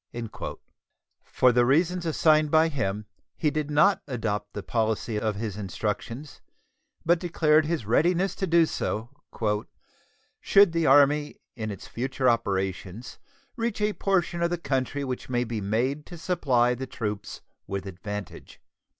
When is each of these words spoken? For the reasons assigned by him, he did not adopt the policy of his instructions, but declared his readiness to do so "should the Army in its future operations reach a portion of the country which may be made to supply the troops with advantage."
For 1.25 1.51
the 1.51 1.63
reasons 1.63 2.07
assigned 2.07 2.49
by 2.49 2.69
him, 2.69 3.05
he 3.37 3.51
did 3.51 3.69
not 3.69 4.01
adopt 4.07 4.53
the 4.53 4.63
policy 4.63 5.19
of 5.19 5.35
his 5.35 5.57
instructions, 5.57 6.41
but 7.05 7.19
declared 7.19 7.67
his 7.67 7.85
readiness 7.85 8.33
to 8.37 8.47
do 8.47 8.65
so 8.65 9.09
"should 10.39 10.71
the 10.71 10.87
Army 10.87 11.35
in 11.55 11.69
its 11.69 11.87
future 11.87 12.27
operations 12.27 13.19
reach 13.55 13.79
a 13.79 13.93
portion 13.93 14.41
of 14.41 14.49
the 14.49 14.57
country 14.57 15.03
which 15.03 15.29
may 15.29 15.43
be 15.43 15.61
made 15.61 16.07
to 16.07 16.17
supply 16.17 16.73
the 16.73 16.87
troops 16.87 17.41
with 17.67 17.85
advantage." 17.85 18.59